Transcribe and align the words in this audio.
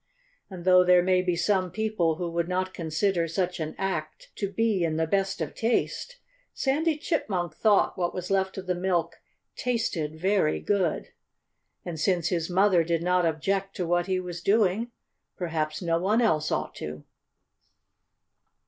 And 0.49 0.65
though 0.65 0.83
there 0.83 1.03
may 1.03 1.21
be 1.21 1.35
some 1.35 1.69
people 1.69 2.15
who 2.15 2.31
would 2.31 2.49
not 2.49 2.73
consider 2.73 3.27
such 3.27 3.59
an 3.59 3.75
act 3.77 4.31
to 4.37 4.51
be 4.51 4.83
in 4.83 4.97
the 4.97 5.05
best 5.05 5.41
of 5.41 5.53
taste, 5.53 6.17
Sandy 6.55 6.97
Chipmunk 6.97 7.53
thought 7.53 7.99
what 7.99 8.11
was 8.11 8.31
left 8.31 8.57
of 8.57 8.65
the 8.65 8.73
milk 8.73 9.17
tasted 9.55 10.19
very 10.19 10.59
good. 10.59 11.09
And 11.85 11.99
since 11.99 12.29
his 12.29 12.49
mother 12.49 12.83
did 12.83 13.03
not 13.03 13.27
object 13.27 13.75
to 13.75 13.85
what 13.85 14.07
he 14.07 14.19
was 14.19 14.41
doing, 14.41 14.89
perhaps 15.37 15.83
no 15.83 15.99
one 15.99 16.19
else 16.19 16.51
ought 16.51 16.73
to. 16.77 17.03